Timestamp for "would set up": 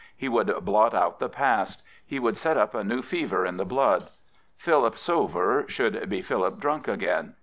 2.17-2.73